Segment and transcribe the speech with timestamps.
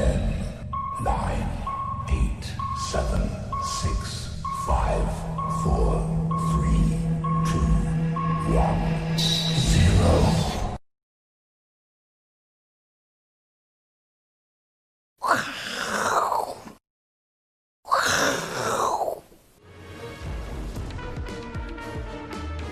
[0.00, 0.29] Okay.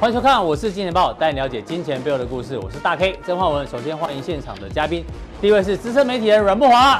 [0.08, 2.56] 欢迎收看，我是金钱豹，带你了解金钱背后的故事。
[2.56, 3.66] 我是大 K 曾焕文。
[3.66, 5.04] 首先欢迎现场的嘉宾，
[5.38, 6.98] 第一位是资深媒体人阮慕华，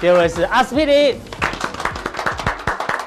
[0.00, 1.20] 第二位是阿斯匹林。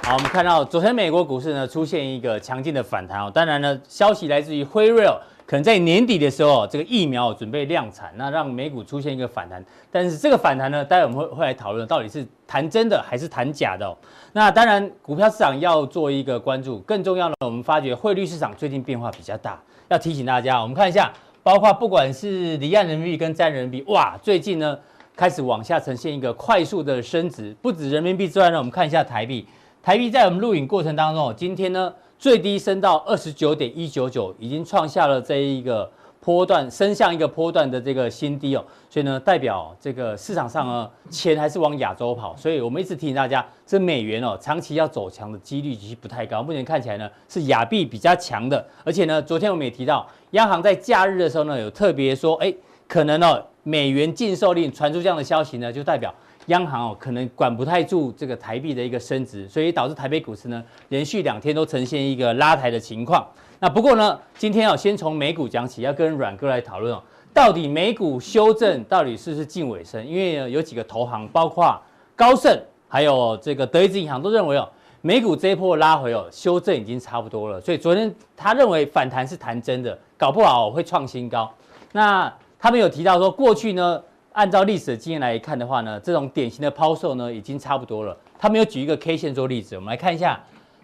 [0.03, 5.17] 好，我们看到昨天美国股市呢出现一个强劲的反弹哦，当然呢，消息来自于辉瑞哦。
[5.47, 9.63] 可能在年底的时候，这个疫苗准备量产，那让美股出现一个反弹。
[9.89, 13.95] 但是这个反弹呢，待会我们会会来讨论，到底是谈真的还是谈假的哦。
[14.33, 20.61] 那当然，股票市场要做一个关注，更重要的，我们发觉汇率市场最近变化比较大，要提醒大家。
[20.61, 24.77] 我们看一下，包括不管是离岸人民币跟在人民币，哇，最近呢
[25.15, 27.55] 开始往下呈现一个快速的升值。
[27.61, 29.47] 不止人民币之外呢，我们看一下台币，
[29.81, 31.93] 台币在我们录影过程当中，今天呢。
[32.19, 46.41] 最低升到二十九点一九九，已经创下了这一个波段升向一个波段的这个新低哦，所以呢，代表这个市场上呢，钱还是往亚洲跑，所以我们一直提醒大家，这美元哦，长期要走强的几率其实不太高。
[46.41, 52.53] 目前看起来呢，是亚币比较强的，而且呢，昨天我们也提到，央行在假日的时候呢，有特别说，哎，
[52.87, 56.13] 可能哦，美元禁售令传出这样的消息呢，就代表。
[56.47, 63.25] 央行哦，可能管不太住这个台币的一个升值，所以导致台北股市呢连续两天都呈现一个拉抬的情况。
[63.59, 67.01] 那不过呢，今天要先从美股讲起，要跟阮哥来讨论哦，
[67.33, 70.05] 到底美股修正到底是不是近尾声？
[70.05, 71.77] 因为有几个投行，包括
[72.15, 72.57] 高盛
[72.87, 74.69] 还有这个德意志银行都认为哦，
[75.01, 77.59] 美股这一波拉回哦，修正已经差不多了。
[77.59, 81.51] 所以昨天他认为反弹是弹真的，搞不好会创新高。
[81.91, 84.01] 那他们有提到说，过去呢。
[84.37, 88.15] 按照历史的经验来看的话呢，这种典型的抛售呢已经差不多了。
[88.37, 90.39] 他们有举一个 K 线做例子，我们来看一下，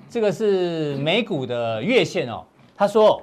[0.10, 2.44] 这个是美股的月线哦。
[2.76, 3.22] 他说，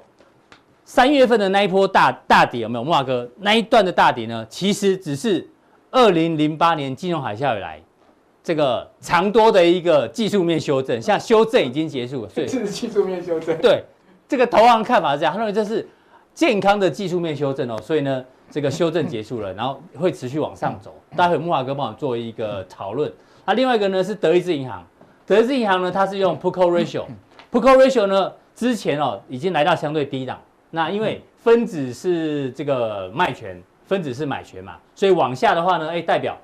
[0.85, 2.85] 三月份的那一波大大跌有没有？
[2.85, 5.45] 慕驊哥那一段的大跌呢，其实只是
[5.91, 7.83] 二零零八年金融海啸以来
[8.41, 12.29] 这个长多的一个技术面修正，像修正已经结束了。
[12.29, 13.59] 所以这是技术面修正。
[13.59, 13.83] 对，
[14.29, 15.89] 这个投行看法是这样，他认为这是
[16.33, 17.77] 健康的技术面修正哦。
[17.83, 18.25] 所以呢。
[18.51, 20.93] 这个修正结束了，然后会持续往上走。
[21.17, 23.11] 待会木华哥帮我做一个讨论。
[23.47, 24.85] 那另外一个呢是德意志银行，
[25.25, 30.39] 德意志银行呢它是用 Put Call Ratio，Put Call Ratio 呢之前哦已经来到相对低档。
[30.71, 36.37] 那因为分子是这个卖权，分子是买权嘛，所以往下的话呢，哎代表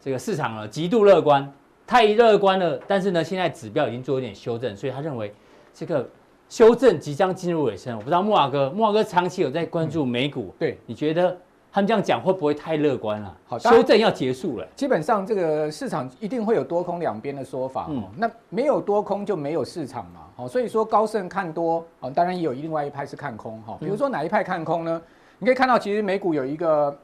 [0.00, 1.52] 这个市场呢极度乐观，
[1.86, 2.78] 太乐观了。
[2.86, 5.34] 但是呢现在指标已经做一点修正，所以他认为
[5.74, 6.08] 这个
[6.48, 7.96] 修正即将进入尾声。
[7.96, 11.36] 我不知道木瓦哥，木瓦哥长期有在关注美股，对，你觉得？
[11.70, 13.36] 他们这样讲会不会太乐观了？
[13.46, 14.66] 好，修正要结束了。
[14.74, 17.86] 基本上这个市场一定会有多空两边的说法。
[17.90, 20.22] 嗯，那没有多空就没有市场嘛。
[20.34, 23.60] 好，所以说高盛看多，哦，当然也有另外一派是看空。
[23.62, 25.00] 哈，比如说哪一派看空呢？
[25.38, 26.96] 你可以看到，其实美股有一个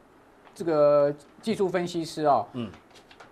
[0.54, 2.70] 这个技术分析师啊，嗯，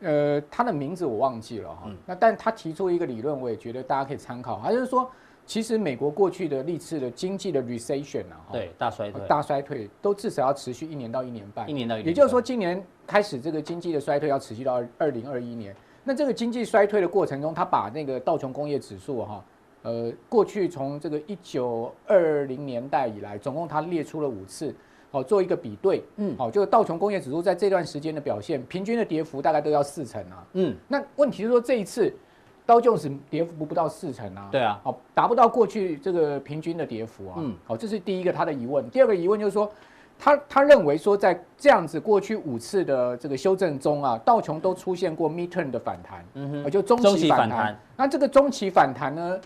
[0.02, 1.90] 呃，他的名字我忘记了哈。
[2.06, 4.60] 那但他提出一个理论，我也觉得大家可以参考。
[4.62, 5.10] 他就是说。
[5.44, 15.74] 其实美国过去的历次的经济的 recession 啊，对，大衰退，大衰退都至少要持续一年到一年半，一年到一年半，也就是说今年开始这个经济的衰退要持续到二零二一年。
[16.04, 19.44] 那这个经济衰退的过程中，它把那个道琼工业指数哈，
[19.82, 24.74] 呃，过去从这个一九二零年代以来，总共它列出了五次，
[25.10, 32.10] 好做一个比对，嗯，好，就是道琼工业指数在这段时间的表现，平均的跌幅大概都要四成啊，嗯，那问题是说这一次。
[32.64, 38.88] 道琼斯跌幅不到四成啊，对啊，哦达不到过去这个平均的跌幅啊，嗯，好，这是第一个他的疑问。
[38.88, 39.70] 第二个疑问就是说，
[40.16, 47.76] 他他认为说在这样子过去五次的这个修正中啊，道琼都出现过 midterm 的反弹，嗯哼，就中期反弹。
[47.96, 49.40] 那这个中期反弹呢，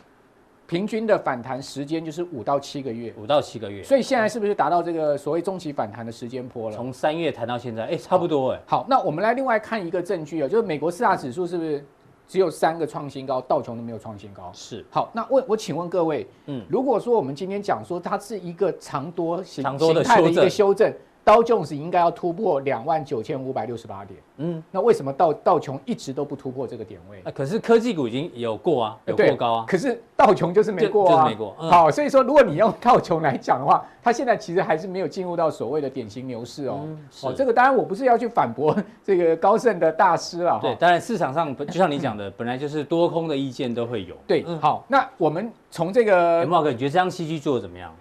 [0.66, 3.82] 平均的反弹时间就是五到七个月，五到七个月。
[3.82, 6.76] 所以现在是不是达到这个所谓中期反弹的时间坡了？
[6.76, 8.60] 从三月谈到现在，哎，差不多哎。
[8.66, 11.82] 好，那我们来另外看一个证据啊，就是美国四大指数是不是？
[12.26, 14.50] 只有三个创新高，道琼都没有创新高。
[14.52, 20.92] 是，好，那问我请问各位，嗯，如果说我们今天讲说它是一个长多形形态的一个修正。
[21.26, 27.20] 道琼斯应该要突破两万九千五百六十八点，嗯，那为什么道道琼一直都不突破这个点位？
[27.24, 29.64] 啊可是科技股已经有过啊，有过高啊。
[29.66, 31.52] 可是道琼就是没过啊，就是没过。
[31.68, 36.86] 好，所以说如果你用道琼来讲的话，它现在其实还是没有进入到所谓的典型牛市哦。
[37.24, 40.60] 哦，这个当然我不是要去反驳 这个高盛的大师了。
[40.62, 44.14] 对，当然市场上就像你讲的，本来就是多空的意见都会有。
[44.28, 47.92] 对，好，那我们从这个慕驊哥，你觉得这张戏剧做的怎么样？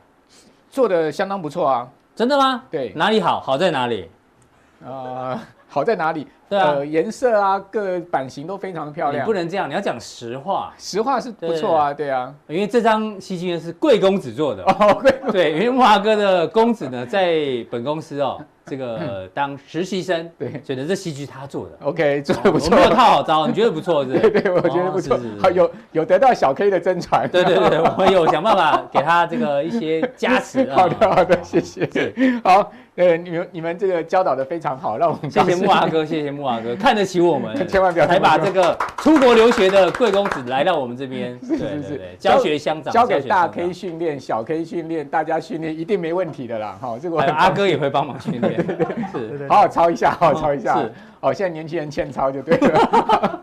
[0.69, 1.89] 做的相当不错啊。
[2.15, 2.63] 真的吗？
[2.71, 3.41] 对，哪里好？
[3.41, 4.09] 好在哪里？
[4.85, 6.25] 呃， 好在哪里？
[6.47, 9.23] 对啊，呃，颜色啊，各版型都非常的漂亮。
[9.23, 10.73] 你不能这样，你要讲实话。
[10.77, 12.33] 实话是不错啊，对啊。
[12.47, 17.35] 因为这张戏剧呢是贵公子做的哦，贵对，因为木华哥的公子呢在
[17.69, 18.39] 本公司哦。
[18.65, 24.17] 这个当实习生， 对，觉得这戏剧他做的，OK，做的不错，我没有套好招，你觉得不错是？
[24.19, 30.69] 对对，我觉得不错，好有有得到小 K 的真传，对对对，我们有想办法给他这个一些加持。
[30.73, 31.89] 好的好的，谢谢，
[32.43, 48.75] 好，呃，你们你们这个教导的非常好，让我们谢谢木阿哥，谢谢木阿哥， 看得起我们，千万不要才把这个出国留学的贵公子来到我们这边， 是是是，教学相长，交给大 K 训练，小 K 训练，大家训练一定没问题的啦，好，这个阿哥也会帮忙训练，对
[49.27, 49.47] 对是。
[49.49, 50.79] 好好抄一下，好好抄一下。
[50.79, 50.89] 是，
[51.19, 53.41] 哦，现在年轻人欠抄就对了。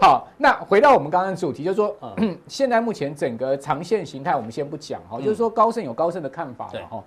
[0.00, 7.04] 好，那回到我们刚刚的主题，就是说，嗯，现在目前整个长线形态我们先不讲哈，就是说高盛有高盛的看法嘛哈。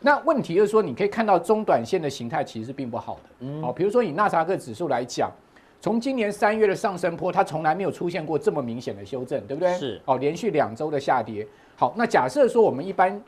[0.00, 3.20] 那问题就是说，你可以看到中短线的形态其实是并不好的。
[3.40, 5.30] 嗯，好，比如说以纳斯达克指数来讲，
[5.80, 9.74] 从今年三月的上升坡，它从来没有出现过这么明显的修正，对不对？
[9.74, 10.00] 是。
[10.04, 11.46] 哦，连续两周的下跌。
[11.76, 13.20] 好，那假设说我们一般，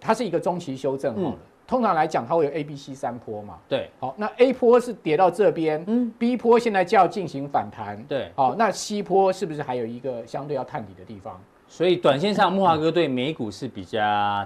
[0.00, 1.36] 它是一个中期修正，嗯。
[1.64, 3.56] 通常来讲，它会有 A、B、C 三波嘛？
[3.66, 11.40] 对，好，那 A 波是跌到这边，嗯，B 波现在就要进行反弹，对，好，那 C 波是不是还有一个相对要探底的地方？
[11.72, 13.98] 所以短线上，木华哥对美股是比较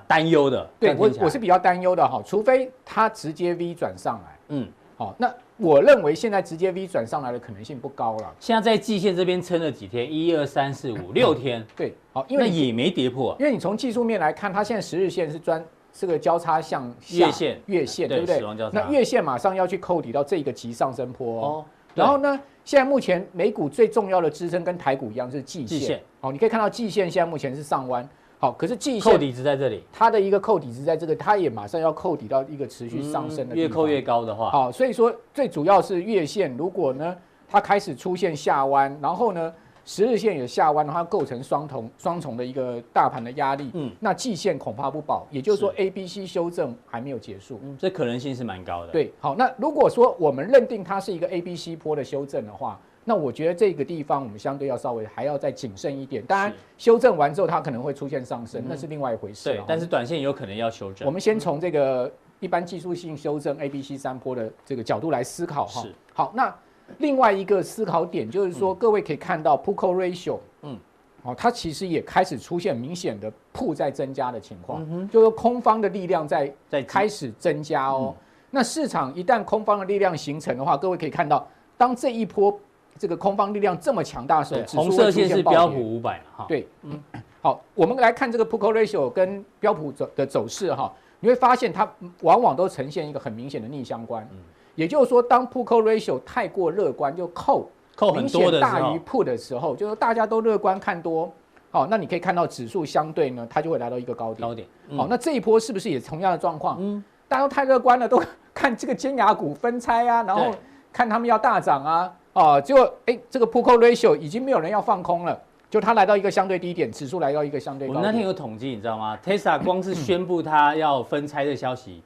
[0.06, 0.64] 担忧的。
[0.78, 8.32] 对我，我是比较担忧的哈，除非它直接 V 转上来，嗯，好，那我认为现在直接 V 转上来的可能性不高了。
[8.38, 15.60] 现在在季线这边撑了几天，一二三四五六天，对，好，因为也没跌破，因为你从技术面来看，它现在十日线是专。
[15.98, 18.38] 这个交叉向下月线，月线对不对？
[18.70, 21.64] 那月线马上要去扣底到这个急上升坡哦。
[21.94, 26.02] 然后呢，现在目前美股最重要的支撑跟台股一样是季线。
[26.20, 28.06] 好，你可以看到季线现在目前是上弯。
[28.40, 33.54] 好，可是季线扣底值在这里，它的一个扣底值在这个，它也马上要扣底到一个持续上升的。
[33.54, 37.16] 越扣越高的话，好，所以说最主要是月线，如果呢
[37.48, 39.54] 它开始出现下弯，然后呢。
[39.86, 43.70] 十日线有下弯的话，构成双重双重的一个大盘的压力。
[43.72, 47.60] 嗯，那季线恐怕不保，也就是说 A、B、C 修正还没有结束。
[47.62, 48.90] 嗯，这可能性是蛮高的。
[48.90, 56.20] 对，好，那如果说我们认定它是一个 A、B、C 波的修正的话，那我觉得这个地方我们相对要稍微还要再谨慎一点。
[56.26, 59.50] 当然，修正完之后它可能会出现上升，那是另外一回事。
[59.50, 61.06] 对，但是短线有可能要修正。
[61.06, 65.80] 我们先从这个一般技术性修正 A、B、C 三波的这个角度来思考哈。
[65.82, 66.52] 是，好，那。
[66.98, 70.78] 另外一个思考点就是说，各位可以看到 Put Call Ratio，嗯，
[71.22, 78.14] 哦，它其实也开始出现明显的 Put 在增加的情况，就是空方的力量在在开始增加哦。
[78.50, 81.46] 那市场一旦空方的力量形成的话，各位可以看到，
[81.76, 82.58] 当这一波
[82.96, 86.46] 这个空方力量这么强大的时候，红色线是标普五百哈。
[86.48, 86.98] 对，嗯，
[87.42, 90.90] 好，我们来看这个 Put Call Ratio 跟标普走的走势哈，
[91.20, 91.92] 你会发现它
[92.22, 94.26] 往往都呈现一个很明显的逆相关。
[94.76, 101.32] 也就是说，当 Put Call Ratio 太过乐观，就扣扣很多的大于 Put 的时候，就是大家都乐观看多，
[101.70, 104.48] 好，那你可以看到指数相对呢，它就会来到一个高点。
[104.48, 106.76] 高点，好，那这一波是不是也同样的状况？
[106.78, 108.22] 嗯，大家都太乐观了， 都
[108.54, 110.54] 看这个尖牙股分拆啊，然后
[110.92, 115.40] 看他们要大涨啊，啊，结果哎，这个 Put Call Ratio 已经没有人要放空了，
[115.70, 117.88] 就它来到一个相对低点，指数来到一个相对。
[117.88, 122.02] 我们那天有统计，你知道吗？Tesla 光是宣布它要分拆的消息，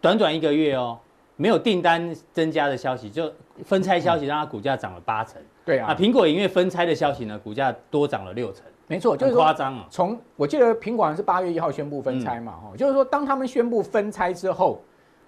[0.00, 0.98] 短短一个月哦。
[1.36, 3.32] 没有订单增加的消息，就
[3.64, 5.40] 分拆消息让它股价涨了八成。
[5.64, 8.62] 对啊，苹果因为分拆的消息呢，股价多涨了六成。
[8.86, 9.86] 没错，就是夸张啊。
[9.90, 14.80] 从我记得苹果好像是八月一号宣布分拆嘛，哈、嗯，就是说当他们宣布分拆之后，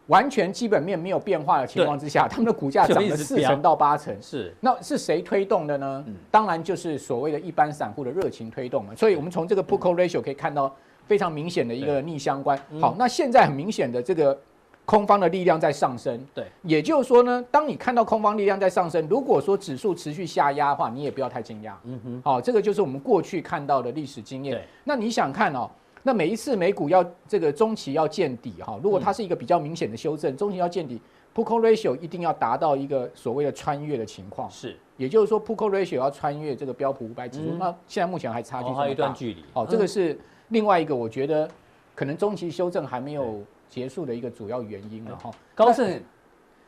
[0.08, 4.14] 完全基本面没有变化的情况之下，他们的股价涨了四成到八成。
[4.20, 6.04] 是，那是谁推动的呢？
[6.06, 8.94] 嗯、当然就是所谓的一般散户的热情推动嘛。
[8.94, 10.72] 所以我们从这个 Put Call Ratio 可以看到
[11.06, 12.56] 非常明显的一个逆相关。
[12.78, 14.38] 好，那现在很明显的这个。
[14.86, 21.72] 空方的力量在上升，对，也就是说呢，当你看到空方力量在上升，如果说指数持续下压的话，你也不要太惊讶。
[21.82, 24.64] 嗯哼，好，这个就是我们过去看到的历史经验。
[24.84, 25.68] 那你想看哦，
[26.04, 31.00] 那每一次美股要这个中期要见底哈，如果它是一个比较明显的修正，中期要见底
[31.34, 34.48] Call Ratio 一定要达到一个所谓的穿越的情况。
[34.48, 39.44] 是，也就是说 Call Ratio 要穿越这个标普五百指数，那现在目前还差距还有一段距离。
[39.52, 40.16] 哦，这个是
[40.50, 41.50] 另外一个，我觉得
[41.96, 43.42] 可能中期修正还没有。
[43.68, 45.30] 结束的一个主要原因了哈。
[45.54, 46.00] 高盛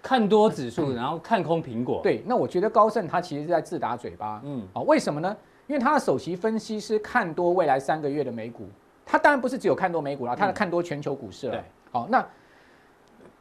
[0.01, 2.01] 看多指数，然后看空苹果。
[2.03, 4.41] 对，那我觉得高盛他其实是在自打嘴巴。
[4.45, 5.37] 嗯，啊，为什么呢？
[5.67, 8.67] 因为他的首席分析师看多未来三个月的美股，
[9.05, 11.63] 他当然不是只有看多美股啦，他是看多全球股市了。
[11.91, 12.25] 好，那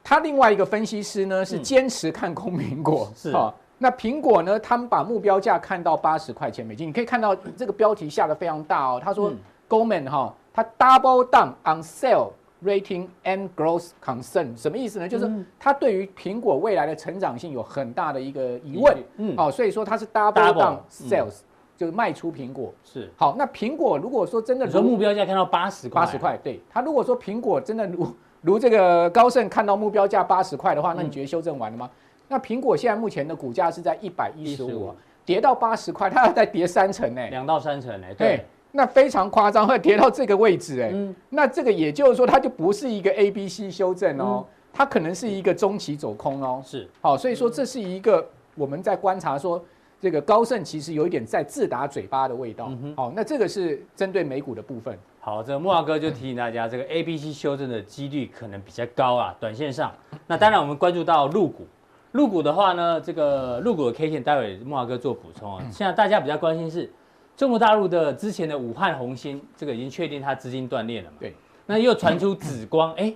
[0.03, 3.09] 他另外一个分析师呢是坚持看空苹果。
[3.15, 6.89] 是啊，那苹果呢，他们把目标价看到八十块钱美金。
[6.89, 8.99] 你可以看到这个标题下的非常大哦。
[9.01, 9.31] 他说
[9.69, 12.31] Goldman 哈，他 double down on sell。
[12.63, 15.07] Rating and growth concern，什么意思呢？
[15.07, 18.97] 就是他对于苹果未来的成长性有很大的一个疑问。
[19.17, 21.41] 嗯，好，所以说它是 double down sales，
[21.75, 22.73] 就是卖出苹果。
[22.83, 28.07] 是，好，那苹果如果说真的，你说目标价看到八十块，八十块，对，它如果说苹果真的如
[28.41, 31.89] 如这个高盛看到目标价八十块的话，那你觉得修正完了吗？
[32.27, 38.43] 那苹果现在目前的股价是在一百一十五，跌到八十块，它要再跌三成呢，两到三成呢，对。
[38.71, 40.93] 那非常夸张， 会跌到这个位置，哎，
[41.29, 49.63] 那这个也就是说，它就不是一个 A、B、C 修正哦，它可能是一个中期走空哦，是，好，所以说这是一个我们在观察说，
[49.99, 54.97] 这个高盛其实有一点在自打嘴巴的味道，好，那这个是针对美股的部分。
[55.19, 59.91] 好，这个木华哥就提醒大家， 这个 A、B、C 修正的几率可能比较高啊，短线上。
[60.27, 61.65] 那当然，我们关注到入股，
[62.11, 65.63] 入股的话呢，这个入股的 K 线，待会木华哥做补充啊。
[65.71, 66.89] 现在大家比较关心是。
[67.37, 71.17] 中国大陆的之前的武汉红星，这个已经确定它资金断裂了嘛？
[71.19, 71.35] 对。
[71.67, 73.13] 那又传出紫光，哎，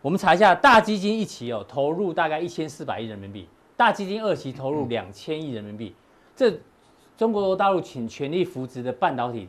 [0.00, 5.92] 我们查一下，大基金一期哦，投入大概一千四百亿人民币，大基金二期投入两千亿人民币。
[6.36, 6.56] 这
[7.16, 9.48] 中国大陆请全力扶植的半导体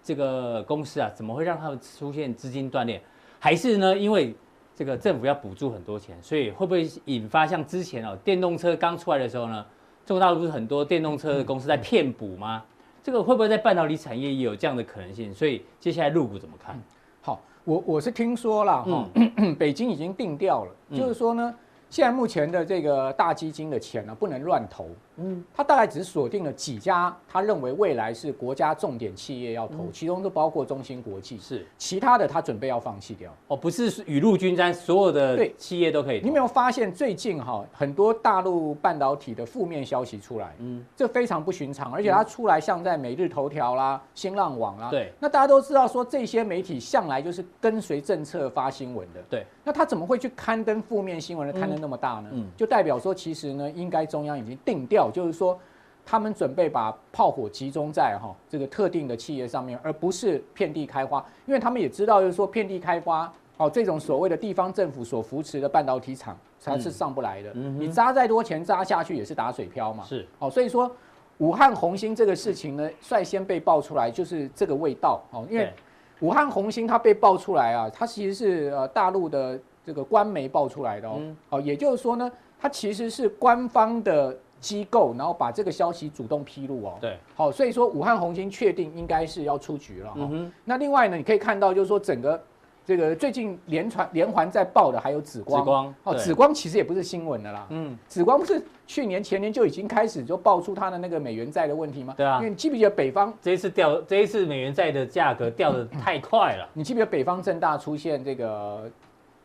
[0.00, 3.02] 这个公司啊，怎么会让他们出现资金断裂？
[3.40, 4.32] 还是呢，因为
[4.76, 9.66] 这个政府要补助很多钱，所以会不会引发像之前哦，电动车刚出来的时候呢，
[10.04, 12.62] 中国大陆不是很多电动车的公司在骗补吗？
[13.06, 15.32] 这个会不会在半导体产业也有这样的可能性？
[15.32, 16.74] 所以接下来入股怎么看？
[16.74, 16.82] 嗯、
[17.22, 21.54] 好，我我是听说了哈，嗯、 北京已经定调了，嗯、就是说呢。
[21.88, 24.88] 现在目前的这个大基金的钱呢，不能乱投。
[25.18, 31.38] 嗯，他大概只锁定了几家，他认为未来是国家重点企业要投，其中都包括中芯国际。
[31.38, 33.34] 是，其他的他准备要放弃掉。
[33.48, 36.20] 哦，不是雨露均沾，所有的企业都可以。
[36.20, 40.54] 你有没有发现最近哈很多大陆半导体的负面消息出来？
[40.58, 44.90] 嗯，这非常不寻常，而且它出来像在每日头条啦、新浪网啦。
[44.90, 45.12] 对。
[45.18, 49.22] 那大家都知道说这些媒体向来就是跟随政策发新闻的。
[49.28, 49.46] 对。
[49.64, 51.52] 那他怎么会去刊登负面新闻呢？
[51.58, 52.28] 刊登那么大呢？
[52.32, 55.58] 嗯，就代表说，其实呢，应该中央已经定调，就是说，
[56.04, 67.50] 他们准备把炮火集中在哈这个特定的企业上面，而不是遍地开花，因为他们也知道，就是说遍地开花哦，这种所谓的地方政府所扶持的半导体厂，它是上不来的。
[67.54, 70.04] 嗯，你砸再多钱砸下去也是打水漂嘛。
[70.04, 70.90] 是，哦，所以说
[71.38, 75.72] 武汉红星这个事情呢，率先被爆出来就是这个味道哦，因为
[76.20, 79.58] 武汉红星它被爆出来啊，它其实是呃大陆的。
[79.86, 84.36] 这个官媒爆出来的哦，哦，也就是说呢，它其实是官方的
[84.66, 86.98] 机构，然后把这个消息主动披露哦。
[87.00, 90.28] 对，好，所以说武汉红星确定应该是要出局了哈。
[90.64, 92.42] 那另外呢，你可以看到就是说整个
[92.84, 95.60] 这个最近连传连环在爆的还有紫光。
[95.60, 97.64] 紫光哦，紫光其实也不是新闻的啦。
[97.70, 102.12] 嗯，紫光不是去年前年就已经开始就爆出它的那个美元债的问题吗？
[102.16, 106.68] 对啊，因为你记不记得北方这一次掉这一次美元债的价格掉的太快了？
[106.74, 108.90] 你记不记得北方正大出现这个？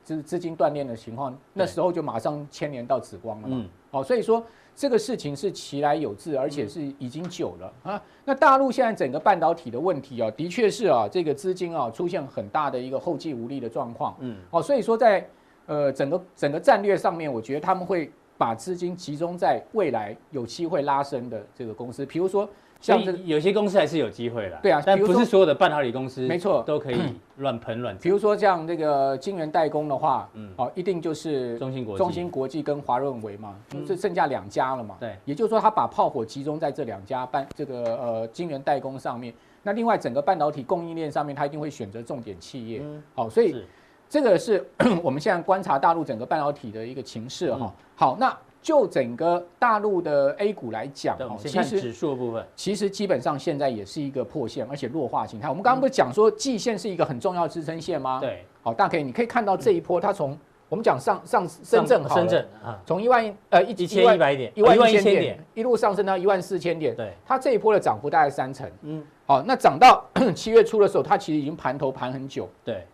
[0.04, 3.64] 资资金断裂的情况，那时候就马上牵连到紫光了嘛。
[3.92, 4.44] 哦，所以说
[4.82, 8.04] 这个事情是其来有自，而且是已经久了啊。
[8.26, 14.16] 那大陆现在整个半导体的问题啊，的确是啊，这个资金啊出现很大的一个后继无力的状况。
[14.22, 15.24] 嗯，哦，所以说在
[15.68, 22.50] 呃整个整个战略上面，我觉得他们会把资金集中在未来有机会拉升的这个公司，比如说。
[22.82, 27.00] 像这有些公司还是有机会的，对啊，但不是所有的半导体公司，没错，都可以
[27.38, 27.96] 乱喷乱。
[28.00, 33.56] 比如说像这个晶圆代工的话，嗯，哦，一定就是中芯国际、中芯国际跟华润微嘛，
[33.88, 34.96] 就剩下两家了嘛。
[35.00, 39.32] 对，也就是说，他把炮火集中在这两家半这个呃晶圆代工上面。
[39.62, 42.82] 那另外整个半导体供应链上面，他一定会选择重点企业。
[43.14, 43.64] 好，所以
[44.10, 44.66] 这个是
[45.04, 47.72] 我们现在观察大陆整个半导体的一个情势哈。
[47.96, 48.36] 好，那。
[48.62, 55.50] 就整个大陆的 A 股来讲，哦，其实指数的部分，其实基本上现在也是一个破线，而且弱化形态。
[55.50, 58.20] 我们刚刚不是讲说季线是一个很重要的支撑线吗？
[58.20, 60.38] 对，好，大家可以你可以看到这一波，它从
[60.70, 72.86] 我们讲上上深圳，深圳啊，从一万呃一千一百点，一万一千点，一路上升到一万四千点，对，它这一波的涨幅大概三成，嗯，好，那涨到 七月初的时候，它其实已经盘头盘很久，对，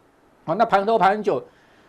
[0.45, 1.43] 好，那盘头盘很久。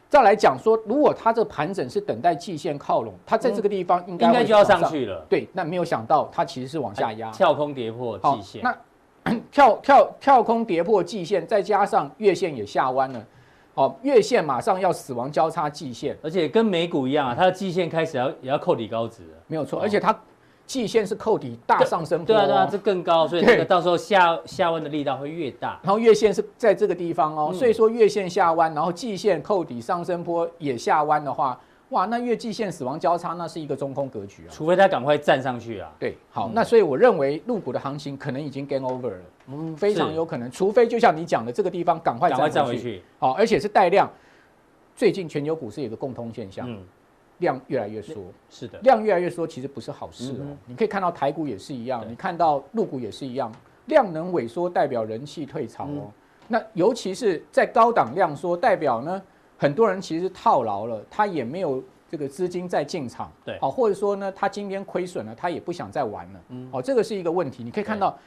[0.09, 5.25] 再来讲说，如果它这个盘整是等待季线靠拢，它在这个地方应该应该就要上去了。
[5.29, 8.63] 对，那没有想到它其实是往下压，跳空跌破季线。
[8.63, 13.27] 那 跳跳跳空跌破季线，再加上月线也下弯了，
[13.75, 20.19] 哦，月线马上要死亡交叉季线，而且跟美股一样啊，它的季线开始要也要扣底高值了，没有错，而且它。
[20.69, 25.81] 季线是扣底大上升波，对啊对啊，这更高，所以这个到时候下下弯的力道会越大。
[25.83, 31.59] 然后月线是在这个地方哦，所以说月线下弯，然后季线扣底上升波也下弯的话，
[31.89, 34.51] 哇，那月季线死亡交叉，那是一个中空格局啊。
[34.51, 35.91] 除非它赶快站上去啊。
[35.99, 39.17] 对，好，那所以我认为入股的行情可能已经 game over 了，
[39.49, 44.11] 嗯，非常有可能，除非就像你讲的这个地方赶快站回去，好，而且是带量。
[44.95, 46.79] 最近全球股市有个共通现象，嗯，
[47.39, 48.15] 量越来越缩，
[48.51, 50.37] 是的，量越来越缩，其实不是好事哦。
[50.41, 53.53] 嗯你可以看到台股也是一样，你看到陆股也是一样，
[53.87, 55.89] 量能萎缩代表人气退潮哦。
[56.07, 56.13] 嗯。
[56.49, 59.23] 那尤其是在高档量缩，代表呢，
[59.57, 63.59] 很多人其实套牢了，他也没有这个资金再进场，对。
[63.61, 66.69] 好，或者说呢，他今天亏损了，他也不想再玩了，嗯。
[66.73, 67.63] 哦，这个是一个问题。
[67.63, 68.19] 你可以看到，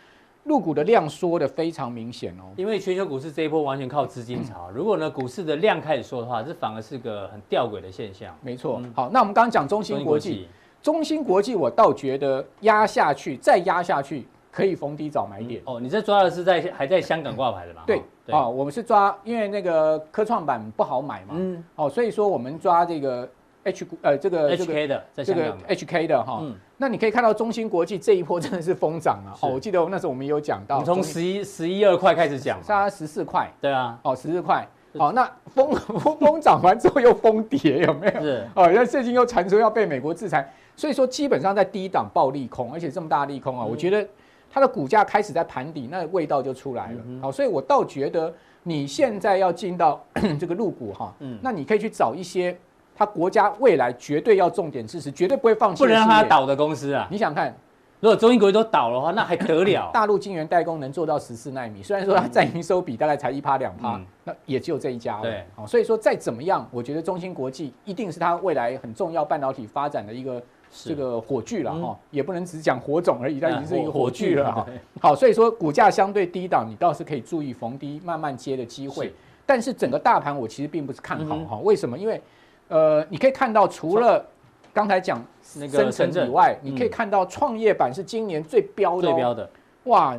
[0.46, 2.52] 陆股的量缩的非常明显哦。
[2.58, 8.36] 因为全球股市这一波完全靠资金潮，如果呢股市的量开始缩的话，这反而是个很吊诡的现象。
[8.42, 10.48] 没错嗯，好，那我们刚刚讲中芯国际，
[10.82, 15.62] 中芯国际我倒觉得压下去，再压下去可以逢低找买点。
[15.66, 17.84] 哦，你这抓的是在还在香港挂牌的嘛？
[17.86, 23.30] 对哦，啊，我们是抓，因为那个科创板不好买嘛，嗯哦，所以说我们抓这个
[23.64, 26.40] H 股，呃，这个，HK 的在这个，HK 的哈。
[26.42, 29.38] 嗯，那你可以看到中芯国际这一波真的是疯涨啊！
[29.42, 38.22] 哦，我记得那时候我们有讲到，从十一十一二块开始讲嘛，杀十四块，对啊，哦，十四块，好，那疯 疯疯涨完之后又疯跌，有没有？
[38.22, 38.48] 是。
[38.56, 43.70] 哦，那最近又传出要被美国制裁，所以说基本上在低档暴利空，而且这么大的利空啊，嗯。
[43.70, 44.08] 我觉得
[44.50, 46.98] 它的股价开始在盘底，那味道就出来了。
[47.06, 50.04] 嗯好，所以我倒觉得你现在要进到
[50.40, 52.58] 这个入股哈嗯，那你可以去找一些
[52.96, 56.24] 它国家未来绝对要重点支持，绝对不会放弃，不能让它。
[56.24, 57.08] 倒的公司啊。
[57.10, 57.54] 你想看
[58.00, 59.92] 如果中芯国际都倒的话，那还得了？
[59.94, 65.22] 大陆晶圆代工能做到十四纳米，虽然说它占营收比大概才一趴两趴嗯，那也只有这一家了。
[65.22, 74.64] 对好，所以说再怎么样，我觉得中芯国际一定是它未来很重要半导体发展的一个这个火炬了嗯哈，也不能只讲火种而已，它已经是一个火火炬了哈。
[74.70, 79.14] 对好，所以说股价相对低档，你倒是可以注意逢低慢慢接的机会是。
[79.46, 81.96] 但是整个大盘我其实并不是看好嗯哈，为什么？
[81.98, 82.20] 因为
[82.72, 84.26] 呃，你可以看到除了
[84.74, 85.22] 刚才讲
[85.56, 86.72] 那个深深圳成以外，嗯。
[86.72, 89.50] 你可以看到创业板是今年最标的哦，最标的。
[89.84, 90.18] 哇，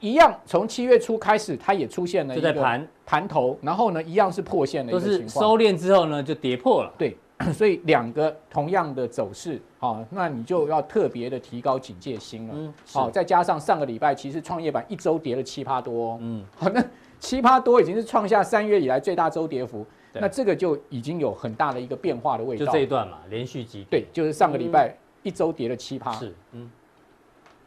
[0.00, 5.28] 一样从七月初开始，它也出现了一个就在盘，盘头，然后呢，一样是破线的一个情况。
[5.28, 6.92] 收敛之后呢就跌破了。
[6.98, 7.16] 对，
[7.54, 12.54] 所以两个同样的走势，好、那你就要特别的提高警戒心了。
[12.56, 16.82] 嗯，好、再加上上个礼拜其实创业板一周跌了七趴多、哦，嗯，好， 那
[17.20, 22.66] 七趴多已经是创下三月以来最大周跌幅，对那这个就已经有很大的一个变化的味道。
[22.66, 26.12] 就这一段嘛，连续急跌对，就是上个礼拜一周跌了七趴。
[26.12, 26.70] 是，嗯，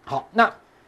[0.03, 0.45] 好，那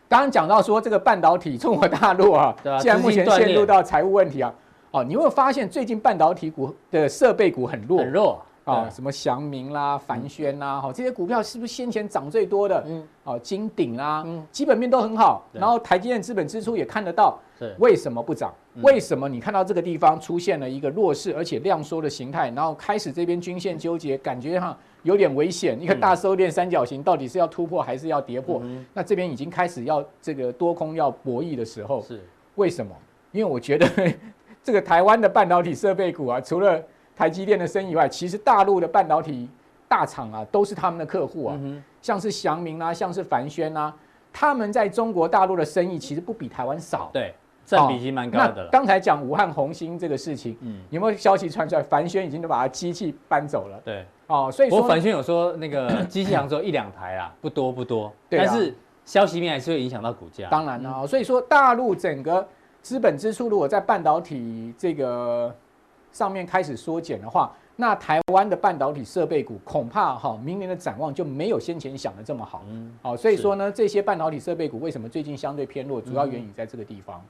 [0.09, 4.53] 刚刚讲到说这个半导体中国大陆啊， 对啊现在目前陷入到财务问题啊，
[4.91, 7.99] 哦，你有没有发现最近半导体股的设备股很弱？
[7.99, 8.91] 很弱啊，对。
[8.91, 12.83] 什么祥明啦、凡轩啦，哈，这些股票是不是先前涨最多的？
[12.85, 17.46] 嗯，哦，金鼎啦嗯，基本面都很好，然后台积电资本支出也看得到，是
[17.79, 18.53] 为什么不涨？
[18.75, 28.61] 嗯为什么你看到这个地方出现了一个弱势而且量缩的形态，然后开始这边均线纠结，感觉哈有点危险，一个大收敛三角形到底是要突破还是要跌破？
[28.63, 32.23] 嗯那这边已经开始要这个多空要博弈的时候，是
[32.55, 32.95] 为什么？
[33.31, 33.87] 因为我觉得
[34.63, 36.81] 这个台湾的半导体设备股啊，除了
[37.15, 39.49] 台积电的生意以外，其实大陆的半导体
[39.87, 43.93] 大厂啊，都是他们的客户啊，嗯像是祥明啊，像是凡轩啊，
[44.31, 47.09] 他们在中国大陆的生意其实不比台湾少，。
[47.11, 47.33] 对，
[47.67, 48.69] 占比已经蛮高的那了。
[48.71, 51.83] 刚才讲武汉红星这个事情，嗯，有没有消息传出来？
[51.83, 54.05] 凡轩已经都把它机器搬走了对。
[54.27, 60.47] 哦，所以说不过凡轩有说那个 机器行只有一两台啊，不多不多，对啊但是消息面还是会影响到股价。
[60.49, 62.47] 当然了、哦，所以说大陆整个
[62.81, 65.53] 资本支出如果在半导体这个
[66.13, 72.63] 上面开始缩减的话，那台湾的半导体设备股恐怕哈、明年的展望就没有先前想的这么好。
[72.69, 77.15] 嗯，好、所以说呢，这些半导体设备股为什么最近相对偏弱，主要原因在这个地方。
[77.15, 77.23] 好，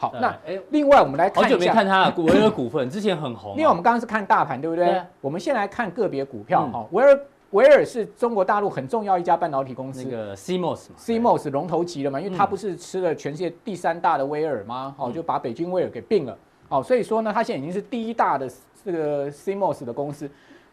[0.00, 0.32] 好，那
[0.70, 5.02] 另外我们来好久没看一下，看它了，维尔股份之前很红啊，因为我们刚刚是看大盘，对不对？
[5.20, 6.86] 我们先来看个别股票嗯哈。
[6.92, 10.04] 维尔维尔是中国大陆很重要一家半导体公司。
[10.04, 14.94] 那个 CMOS 嘛 CMOS 龙头级的嘛，因为它嗯不是吃了全世界第三大的威尔吗？
[14.96, 16.38] 哦，嗯就把北京威尔给并了。
[16.68, 18.48] 哦，所以说呢，它现在已经是第一大的
[18.84, 20.30] 这个 CMOS 的公司。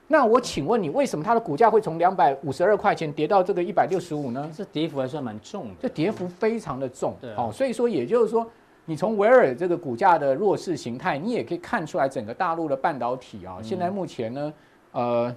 [0.07, 4.47] 那我请问你，为什么它的股价会从两百五十二块钱跌到这个一百六十五呢？
[4.55, 5.73] 这跌幅还算蛮重的。
[5.81, 7.15] 这跌幅非常的重。
[7.19, 8.45] 对啊哦，所以说也就是说，
[8.85, 14.53] 你从维尔这个股价的弱势形态，你也可以看出来整个大陆的半导体啊，现在目前呢，
[14.91, 15.35] 呃。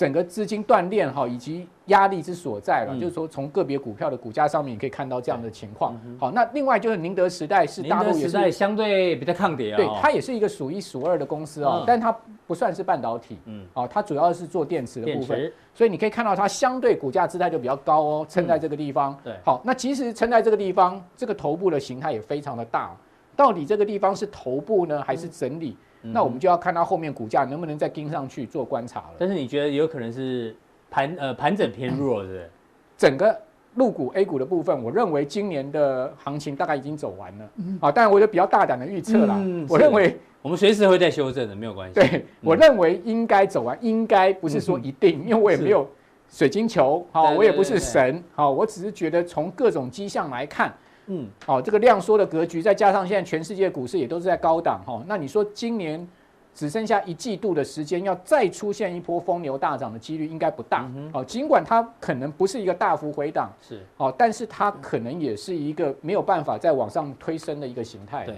[0.00, 2.98] 整个资金断链哈，以及压力之所在了，嗯。
[2.98, 5.94] 就是说从个别股票的股价上面，你可以看到这样的情况。
[6.06, 6.16] 嗯。
[6.18, 19.14] 好，那另外就是宁德时代是大陆也是，相对比较抗跌啊，对，它也是一个数一数二的公司哦嗯，但它不算是半导体，嗯，哦，它主要是做电池的部分，所以你可以看到它相对股价姿态就比较高哦，撑在这个地方。
[19.22, 19.34] 对。
[19.44, 22.96] 好，那其实撑在这个地方，这个头部的形态也非常的大，
[23.36, 25.72] 到底这个地方是头部呢，还是整理？
[25.72, 29.14] 嗯那我们就要看它后面股价能不能再跟上去做观察了。
[29.18, 30.54] 但是你觉得有可能是
[30.90, 32.50] 盘呃盘整偏弱，是不是？
[32.96, 33.38] 整个
[33.74, 37.48] 陆股 A 股的部分，我认为今年的行情大概已经走完了。
[37.56, 39.36] 嗯，啊，当然我就比较大胆的预测啦。
[39.38, 41.94] 嗯，我认为我们随时会再修正的，没有关系。
[41.94, 45.88] 对，嗯、我认为应该走完，应该不是说一定，嗯、因为我也没有
[46.28, 50.74] 水晶球，好，我也不是神，好，我只是觉得从各种迹象来看，
[51.10, 56.08] 嗯，哦，这个量缩的格局，再加上现在全世界股市也都是在高档，哈，那你说今年？
[56.52, 60.84] 只剩下一季度的时间，要再出现一波疯牛大涨的几率应该不大。
[60.96, 68.26] 嗯哦，尽管它可能不是一个大幅回档，是哦，但是它可能也是一个没有办法再往上推升的一个形态。
[68.26, 68.34] 对，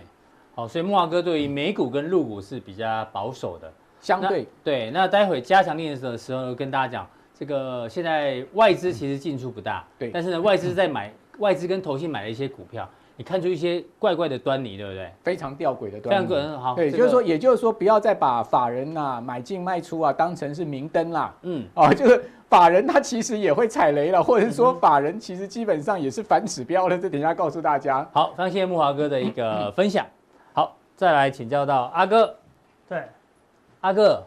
[0.54, 4.90] 好，所以木华哥对于美股跟陆股是比较保守的，相对对。
[4.90, 12.88] 那待会加强錠的时候跟大家讲，这个现在外资其实进出不大，对，但是呢，外资在买，外资跟投信买了一些股票。
[13.14, 15.12] 你看出一些怪怪的端倪，对不对？
[15.22, 16.26] 非常吊诡的端倪。
[16.26, 16.74] 非常好。
[16.74, 21.34] 对，就是说，也就是说，不要再把法人呐买进卖出啊当成是明灯啦。
[21.42, 21.64] 嗯。
[21.74, 26.98] 啊，就是法人他其实也会踩雷了，或者是说法人其实基本上也是反指标的。
[26.98, 28.04] 这等一下告诉大家。
[28.12, 30.06] 好，非常谢谢慕驊哥的一个分享。
[30.54, 32.34] 好，再来请教到阿哥。
[32.88, 33.02] 对，
[33.82, 34.24] 阿哥。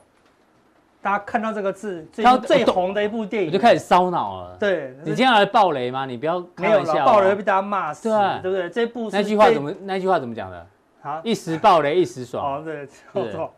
[1.05, 4.57] 大家看到这个字，最最红的一部电影，我就开始烧脑了。
[4.59, 6.03] 对，你今天要来爆雷吗？
[6.03, 8.69] 你不要开玩笑，没有了，爆雷会被大家骂死，对对不对？
[8.71, 9.71] 这部那句话怎么？
[9.83, 10.67] 那句话怎么讲的？
[11.03, 12.57] 啊，一时爆雷一时爽。
[12.57, 13.53] 哦，对，没错，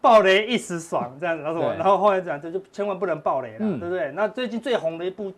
[0.00, 4.10] 爆雷一时爽这样子，然后然后后来讲，这就千万不能爆雷了，对不对？
[4.12, 5.30] 那最近最红的一部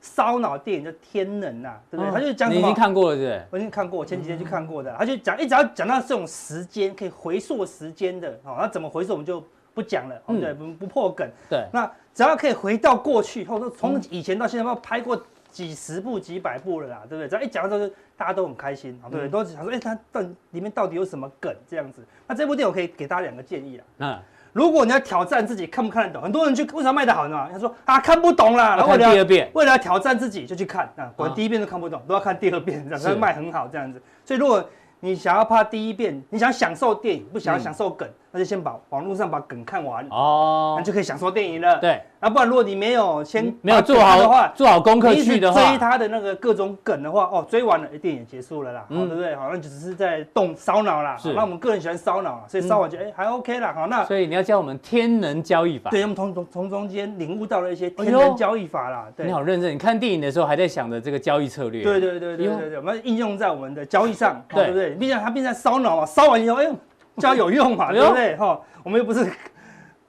[0.00, 2.12] 烧脑电影叫《天能》呐，对不对？
[2.12, 2.60] 他就讲什么？
[2.60, 3.42] 你已经看过了，对不对？
[3.52, 4.92] 我已经看过，我前几天去看过的。
[4.98, 9.40] 他就讲，一直要讲到这种时间可以回溯时间的，好，那怎么回溯我们就。
[9.74, 11.28] 不讲了，嗯、对，不不破梗。
[11.50, 17.28] 对，那只要可以回到过去，或者说从以前到现在，要拍过几十部、几百部了啦，对不对？
[17.28, 19.28] 只要一讲到这个，大家都很开心，对不对？
[19.28, 22.02] 嗯、都想说，哎，它到里面到底有什么梗这样子？
[22.26, 23.84] 那这部电影我可以给大家两个建议啦。
[23.98, 24.18] 嗯，
[24.52, 27.48] 如果你要挑战自己看不看得懂，很多人去为什么卖得好呢？
[27.52, 34.00] 他说啊，看不懂啦，然后遍，为了要挑战自己就去看，啊，我第一遍都看不懂，都要看第二遍，这样才卖很好这样子。
[34.24, 34.64] 所以如果
[35.00, 41.78] 你想要怕第一遍，你想享受电影，不想要享受梗，那就先把网络上把梗看完哦，那就可以享受电影了。
[41.78, 49.36] 对，那不然如果你没有先没有做好的话，做好功课去的话，追他的那个各种梗的话，哦，追完了，电影结束了啦，对不对？
[49.36, 51.16] 好，那就只是在动烧脑啦。
[51.16, 53.72] 是，那我们个人喜欢烧脑，所以烧完就哎还 OK 啦。
[53.72, 59.06] 好，那所以你要教我们天能交易法，对，我们从从从中间领悟到了一些天能交易法啦。
[59.16, 61.84] 对，你好认真，你看电影的时候还在想着这个交易策略。
[61.84, 64.90] 对对对对对对，我们应用在我们的交易上，对不对？
[64.96, 65.54] 毕竟它毕竟。
[65.54, 66.68] 烧脑啊，烧完以后，哎
[67.16, 68.36] 呦，交有用嘛，对不对？
[68.36, 69.30] 哈，我们又不是，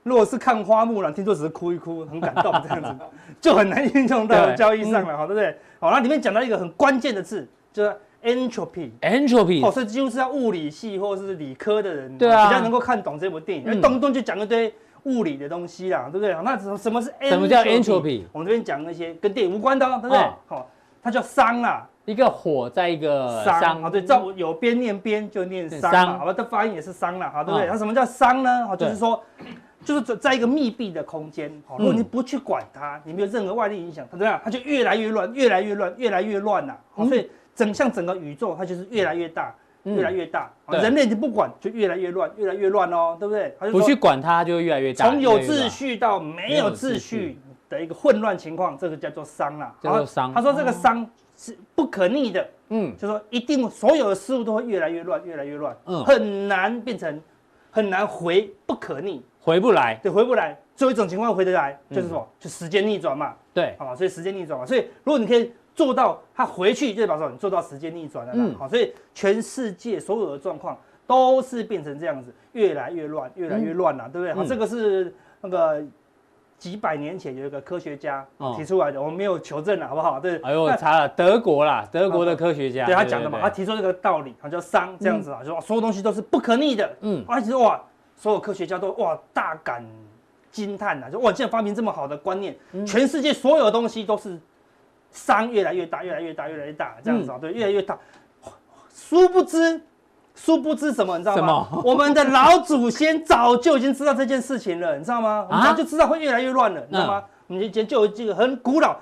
[0.03, 2.95] 如果是看花木兰，听说只是哭一哭，很感动这样子，
[3.41, 5.57] 就很难运用到交易上了，哈，对不对？
[5.79, 16.35] 好，那里面讲到一个很关键的字，就是 entropy，entropy，哦，所以几乎是要物理系或是理科的人，对啊，比较能够看懂这部电影，因为动不动就讲一堆物理的东西啦，对不对？
[16.43, 17.29] 那什么什么是 entropy？
[17.29, 18.23] 什么叫 entropy？
[18.31, 20.17] 我们这边讲那些跟电影无关的，对不对？
[20.47, 20.67] 好，
[21.03, 21.87] 它叫熵啦。
[22.05, 27.67] 一个火在一个熵，啊对，照有边念边就念熵嘛，好吧，这发音也是熵了，好对不对？
[27.67, 28.67] 那什么叫熵呢？
[28.67, 29.21] 好，就是说，
[29.83, 34.39] 就是在在一个密闭的空间，好，如果你不去管它，你没有任何外力影响，它怎么样？
[34.43, 36.75] 它就越来越乱，越来越乱，越来越乱呐。
[36.93, 40.51] 好，所以整像整个宇宙，它就是越来越大，越来越大。
[40.67, 43.49] 人类你不管，就越来越乱，越来越乱哦，对不对？
[43.71, 45.09] 不去管它，就越来越大。
[45.09, 49.73] 从有秩序到没有秩序的一个混乱情况，这个叫做熵啦。
[49.81, 50.31] 叫做熵。
[50.35, 51.03] 他说这个熵。
[51.35, 57.21] 是不可逆的，嗯，就说一定所有的事物都会越来越乱，越来越乱，嗯，很难变成，
[57.69, 60.57] 很难回，不可逆，回不来，对，回不来。
[60.75, 74.33] 最后一种情况回得来，就是说，就时间逆转嘛，对，好，所以时间逆转嘛，所以如果你可以做到它回去，就代表说你做到时间逆转了，嗯，好，所以全世界所有的状况都是变成这样子，越来越乱，越来越乱了，对不对？
[74.33, 75.83] 好，这个是那个。
[76.57, 80.19] 几百年前有一个科学家提出来的，我们没有求证了，好不好？
[80.19, 87.81] 对，哎呦，我查了德国啦，德国的科学家，对他讲的嘛，他提出这个道理，他叫熵这样子啊，就说所有东西都是不可逆的，嗯，而且哇，
[88.15, 89.85] 所有科学家都哇大感
[90.49, 94.39] 惊叹呐，就哇，竟然发明这么好的观念，全世界所有东西都是
[95.13, 97.99] 熵越来越大，越来越大，越来越大，这样子啊，对，越来越大，
[98.93, 99.81] 殊不知。
[100.35, 101.67] 殊不知什么，你知道吗？
[101.83, 105.47] 我们的老祖先早就已经知道这件事情了，你知道吗？
[105.49, 107.23] 我们就知道会越来越乱了，你知道吗？
[107.47, 108.95] 我们以前就有这个很古老、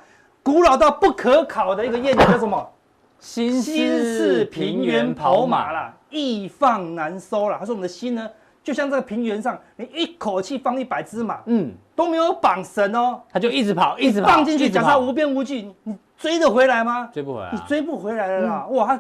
[0.44, 2.70] 古老到不可考的一个谚语，叫什么？
[3.20, 7.56] 心是平原跑马啦，易放难收啦。
[7.58, 8.30] 他说我们的心呢，
[8.62, 17.10] 就像这个平原上，你一口气放一百只马，嗯，都没有绑绳哦，它就一直跑，一直跑，放进去，假设无边无际，你追得回来吗？
[17.14, 18.68] 追不回来，你追不回来了啦！
[18.72, 19.00] 哇！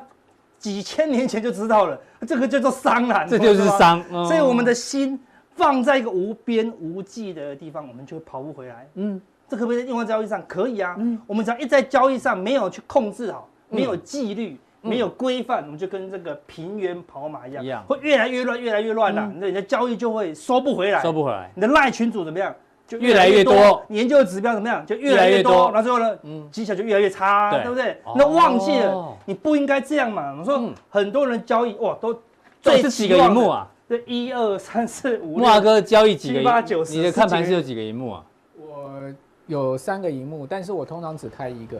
[0.63, 4.01] 几千年前就知道了，这个叫做商啦，这就是商。
[4.09, 5.19] 嗯、所以我们的心
[5.57, 8.87] 放在一个无边无际的地方，我们就会跑不回来。
[8.93, 10.41] 嗯，这可不可以在用在交易上？
[10.47, 10.95] 可以啊。
[10.97, 19.29] 嗯，我们只要一在交易上没有去控制好，没有纪律，嗯、没有规范，我们就跟这个平原跑马一样，一样会越来越乱，越来越乱了。
[19.35, 21.51] 那、嗯、你的交易就会收不回来，收不回来。
[21.53, 22.55] 你的赖群主怎么样？
[22.85, 24.85] 就越来越多，研究的指标怎么样？
[24.85, 27.97] 就越来越多，然后最后呢，嗯，绩效就越来越差，对不对？
[28.15, 30.35] 那忘记了，你不应该这样嘛。
[30.37, 32.13] 我说很多人交易哇，都
[32.61, 33.67] 这是几个荧幕啊？
[33.87, 36.39] 这，一二三四五六，木华哥交易几个？
[36.39, 36.93] 七八九十。
[36.95, 38.23] 你的看盘是有几个荧幕啊？
[38.57, 39.01] 我
[39.47, 41.79] 有三个荧幕，但是我通常只开一个。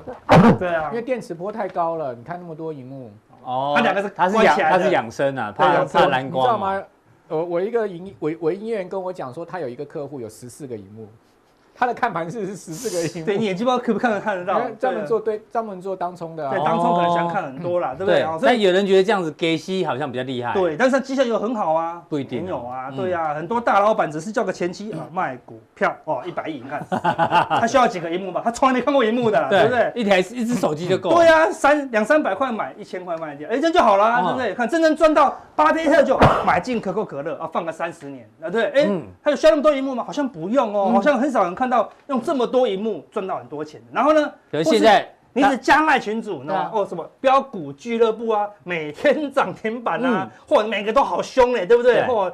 [0.58, 3.12] 对啊，因为电磁波太高了，你看那么多荧幕。
[3.44, 6.84] 哦，它两个是它是养它是养生啊，怕怕蓝光，你知道吗？
[7.34, 11.08] 我我一个营我我营业员跟我讲说，他有一个客户有十四个萤幕。
[11.76, 14.62] 他的看盘是十四个萤幕，对，你眼睛不知道可不看得看得到。
[14.80, 18.24] 专门做对，专门做当冲的，对，当冲可能想看很多啦，对不对？
[18.44, 20.54] 但有人觉得这样子给息好像比较厉害。
[20.54, 26.86] 对，但是他绩效又很好啊，不一定有啊，对啊，很多大老板只是叫个前期啊，卖股票哦，一百亿，你看，
[27.60, 28.40] 他需要几个萤幕吧？
[28.46, 29.92] 他从来没看过萤幕的，对不对？
[29.96, 31.16] 一台一只手机就够。
[31.16, 34.54] 对啊，三两三百块买，一千块卖掉，哎，这样就好了，对不对？
[34.54, 38.90] 看真正赚到巴菲特就买进可口可乐啊，放个三十年，啊，对，哎，
[39.24, 40.04] 他有需要那么多荧幕吗？
[40.04, 42.44] 好像不用哦，好像很少人看到用这么。
[42.54, 44.32] 多荧幕赚到很多钱，然后呢？
[44.52, 52.06] 可是现在你是加卖群主呢哦什么标股俱乐部啊，每天涨停板啊，或每个都好凶哎，对不对？
[52.06, 52.32] 或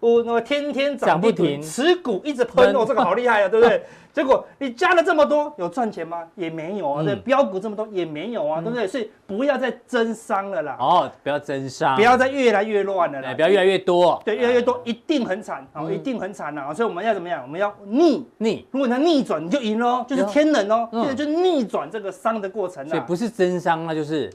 [0.00, 3.84] 我那么天天涨不停，持股一直喷哦，这个好厉害啊，对不对？
[4.12, 6.26] 结果你加了这么多，有赚钱吗？
[6.34, 7.02] 也没有啊。
[7.02, 8.86] 对，标股这么多也没有啊，对不对？
[8.86, 10.76] 所以不要再增商了啦。
[10.80, 13.34] 哦，不要增商，不要再越来越乱了啦。
[13.34, 14.20] 不要越来越多。
[14.24, 16.72] 对，越来越多一定很惨啊，一定很惨啊。
[16.74, 17.42] 所以我们要怎么样？
[17.42, 18.66] 我们要逆逆。
[18.70, 20.88] 如果能逆转，你就赢喽，就是天人哦。
[20.90, 22.88] 现在就逆转这个商的过程。
[22.88, 24.32] 所以不是增商，那就是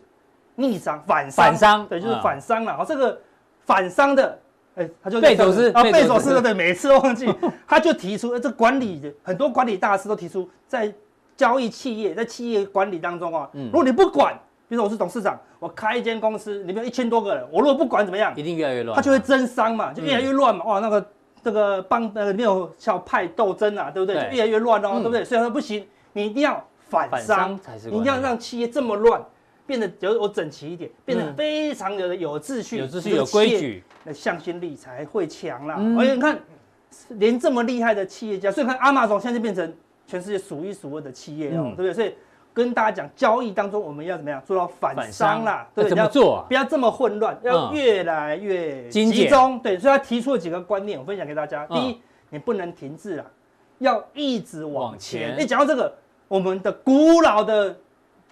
[0.56, 1.46] 逆商反商。
[1.46, 2.78] 反商，对，就是反商了。
[2.78, 3.20] 好，这个
[3.66, 4.40] 反商的。
[4.76, 7.34] 哎，他就贝佐斯啊，贝佐斯对，每次都忘记，
[7.68, 10.94] 他就提出，哎，这管理很多管理大师都提出，在
[11.38, 14.34] 交易企业，在企业管理当中啊，如果你不管，
[14.68, 21.06] 比如说我是董事长，我开一间公司，里面有一千多个人，我如果不管怎么样，一定越来越乱，他就会增商嘛，就越来越乱嘛，哇，那个
[21.42, 24.16] 这个帮呃没有小派斗争啊，对不对？
[24.16, 25.24] 就越来越乱哦，对不对？
[25.24, 29.24] 所以他说不行，你一定要反商，你一定要让企业这么乱。
[29.68, 35.76] 变得有我整齐一点，变得非常的有秩序，有秩序有规矩，那向心力才会强啦。
[35.98, 36.40] 而且你看，
[37.10, 39.74] 连这么厉害的企业家，所以看 Amazon 现在就变成
[40.08, 41.94] 全世界数一数二的企业哦，对不对？
[41.94, 42.16] 所以
[42.54, 45.68] 跟大家讲，交易当中我们要怎么样做到反商啦？
[45.76, 46.46] 对，怎么做？
[46.48, 49.60] 不要这么混乱，要越来越集中。
[49.60, 51.66] 对，所以他提出了几个观念，我分享给大家。
[51.66, 53.26] 第一，你不能停滞啊，
[53.80, 55.36] 要一直往前。
[55.38, 55.94] 你讲到这个，
[56.28, 57.76] 我们的古老的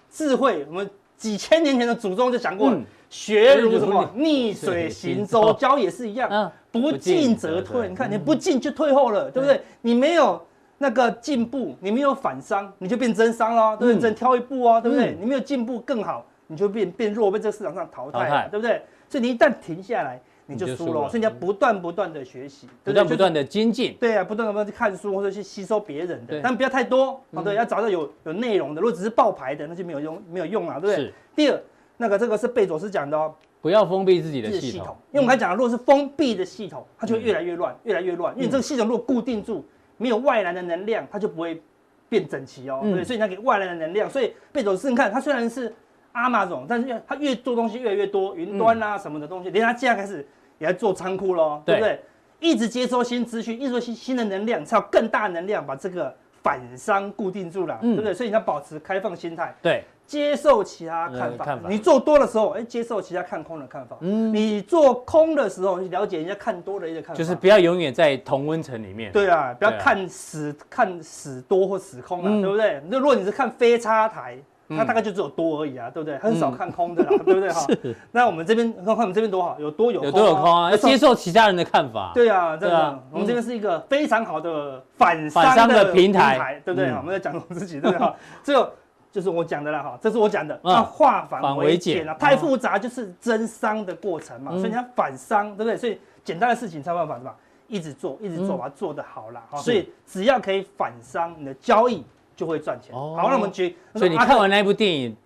[0.08, 0.90] 智慧，我们。
[1.24, 2.70] 几千年前的祖宗就讲过，
[3.08, 7.88] 学如什么逆水行舟，教也是一样，不进则退。
[7.88, 9.58] 你看你不进就退后了，对不对？
[9.80, 10.38] 你没有
[10.76, 13.94] 那个进步，你没有反伤，你就变增伤了，对不对？
[13.94, 15.16] 只能挑一步哦，对不对？
[15.18, 18.82] 你没有进步更好，你就变变弱，被这个市场上淘汰了，对不对？
[19.08, 21.08] 所以你一旦停下来，你就输了。
[21.08, 23.96] 所以你要不断不断的学习，不断不断的精进。
[23.98, 27.20] 对啊，不断不断去看书或者去吸收别人的，但不要太多。
[27.32, 28.80] 好，对，要找到有有内容的。
[28.80, 31.12] 如果只是爆牌的，那就没有用，没有用了，对不对？
[31.34, 31.60] 第二，
[31.96, 38.34] 那个这个是贝佐斯讲的哦，不要封闭自己的系统，因为我们刚才讲了，如果是封闭的系统，它就会越来越乱，越来越乱。
[38.36, 39.64] 因为这个系统如果固定住，
[39.96, 41.62] 没有外来的能量，它就不会
[42.08, 42.80] 变整齐哦。
[42.82, 44.10] 对，所以你要给外来的能量。
[44.10, 45.72] 所以贝佐斯，你看他虽然是
[46.14, 50.26] Amazon，但是他越做东西越来越多，云端啊什么的东西，连他现在开始。
[50.58, 52.00] 也在做仓库喽，对不对？
[52.38, 58.14] 一直接收新资讯，一直说新新的能量，才有更大能量把这个反商固定住了，对不对？
[58.14, 61.68] 所以你要保持开放心态，对，接受其他看法。
[61.68, 63.96] 你做多的时候，哎，接受其他看空的看法。
[64.00, 67.14] 嗯，你做空的时候，你了解人家看多的一个看法。
[67.18, 69.10] 就是不要永远在同温层里面。
[69.10, 72.80] 对啊，不要看死看死多或死空啊，对不对？
[72.88, 74.38] 那如果你是看非差台。
[74.68, 76.16] 它大概就只有多而已啊，对不对？
[76.18, 77.66] 很少看空的啦， 对不对哈？
[78.12, 80.70] 那我们这边看看我们这边多好，有多有空，有多有空啊？
[80.70, 82.12] 要接受其他人的看法。
[82.14, 86.90] 对啊，这样我们这边是一个非常好的反商的平台，对不对？
[86.92, 88.14] 我们在讲我们自己，对不对哈？
[88.42, 88.72] 这个
[89.12, 90.58] 就是我讲的啦哈，这是我讲的。
[90.64, 95.76] 那化繁为简啊，太复杂就是增商的过程嘛，所以你要反商，对不对？
[95.76, 97.36] 所以简单的事情才有办法是吧？
[97.68, 99.58] 一直做，一直做，把它做得好了哈。
[99.58, 102.02] 所以只要可以反商，你的交易。
[102.36, 102.94] 就会赚钱。
[102.94, 105.16] 好，那我们举，所以你看完那一部电影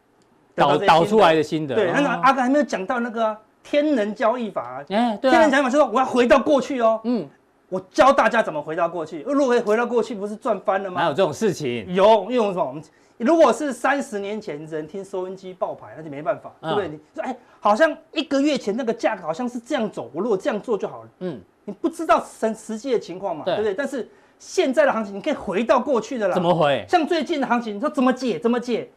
[0.54, 1.74] 导导出来的心得。
[1.74, 4.84] 对，那个阿哥还没有讲到那个天人交易法。
[4.88, 7.00] 哎，对，天人交易法就是说我要回到过去哦。
[7.04, 7.28] 嗯，
[7.68, 9.22] 我教大家怎么回到过去。
[9.22, 11.00] 如果回到过去，不是赚翻了吗？
[11.00, 11.86] 哪有这种事情？
[11.94, 12.64] 有，因为什么？
[12.64, 12.82] 我们
[13.16, 16.88] 如果是三十年前人听收音机爆牌，那就没办法，对不对？
[16.88, 21.08] 你说哎，好像一个月前那个价格好像是这样走，我如果这样做就好了。
[21.20, 23.72] 嗯，你不知道实实际的情况嘛，对不对？
[23.72, 24.08] 但是。
[24.38, 26.34] 现在的行情你可以回到过去的啦。
[26.34, 26.84] 怎么回？
[26.88, 28.38] 像最近的行情，你说怎么解？
[28.38, 28.88] 怎么解？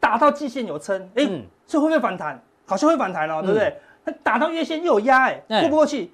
[0.00, 2.40] 打到季线有撑，哎、欸，这、嗯、会不会反弹？
[2.64, 3.76] 好像会反弹哦，对不对？
[4.04, 6.10] 那、嗯、打到月线又有压，哎，过不过去？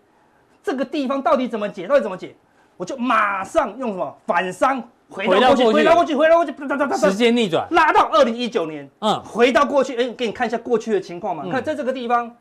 [0.62, 1.86] 这个地方到底怎么解？
[1.86, 2.34] 到底怎么解？
[2.76, 12.34] 我就马上用什么反伤回到过去，回到过去，回到过去，哒哒哒哒，时间逆转，拉到二零一九年，嗯，回到过去，哎，给你看一下过去的情况嘛，嗯、看在这个地方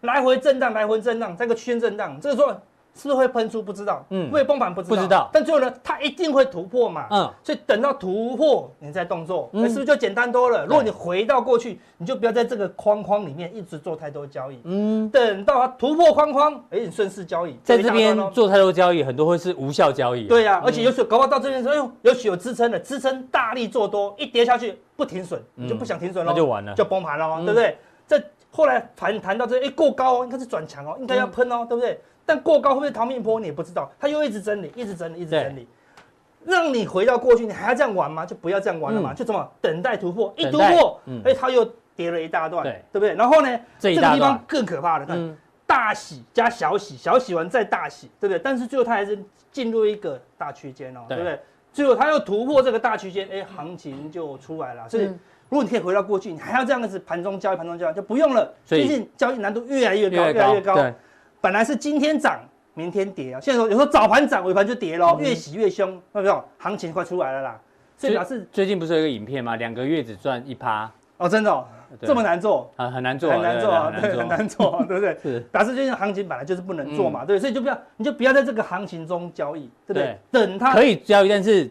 [0.00, 2.54] 来回震荡，来回震荡，在个区间震荡，这个时候。
[2.94, 3.62] 是不是会喷出？
[3.62, 5.30] 不知道，嗯，会崩盘不知道，不知道。
[5.32, 10.64] 但最后呢，它一定会突破嘛，嗯，所以等到突破，你再动作，那、嗯、是不是就简单多了？
[10.64, 20.28] 如果你回到过去，你就不要在这个框框里面一直做太多交易，嗯，等到它突破框框，哎、欸，你顺势交易，在这边做太多交易，很多会是无效交易、啊。
[20.28, 27.78] 对呀、啊，而且有时候搞不好到这边的时候，哎呦，有许有支撑的，支撑大力做多，一跌下去不停损，你就不想停损了，那就完了，就崩盘了嘛，对不对？
[28.08, 32.00] 这后来反弹到这，哎，过高哦，应该是转强哦，应该要喷哦，对不对？
[32.30, 33.40] 但过高会不会逃命坡？
[33.40, 35.66] 你也不知道，它又一直整理，一直整理，一直整理，
[36.44, 38.24] 让你回到过去，你还要这样玩吗？
[38.24, 41.64] 就不要这样玩了嘛，嗯、就怎么等待突破，一突破，哎、嗯，他又
[41.96, 43.16] 跌了一大段，对，对不对？
[43.16, 43.48] 然后呢，
[43.80, 48.38] 这，这个地方更可怕的，看、嗯、大洗加小洗，小洗完再大洗，对不对？
[48.38, 49.18] 但是最后它还是
[49.50, 51.36] 进入一个大区间哦，对不对？
[51.72, 54.88] 最后它又突破这个大区间，哎，行情就出来了。
[54.88, 55.04] 所以
[55.48, 58.54] 如果你可以回到过去，你还要这样子盘中交易，盘中交易就不用了。
[58.64, 60.76] 最近交易难度越来越高，越来越高。
[61.40, 62.38] 本来是今天涨，
[62.74, 63.40] 明天跌啊！
[63.40, 66.44] 现在说有时候早盘涨，尾盘就跌喽，越洗越凶，有没有？
[66.58, 67.60] 行情快出来了啦！
[67.96, 69.56] 所以表示最近不是有一个影片吗？
[69.56, 71.64] 两个月只赚一趴哦，真的哦，
[72.02, 72.90] 这么难做啊？
[72.90, 75.16] 很难做，很难做啊，对，很难做， 对不对？
[75.22, 80.18] 是表示最近行情本来就是不能做嘛，对，所以就不要，你就不要在这个行情中交易，对不对？
[80.30, 81.70] 等它可以交易，但是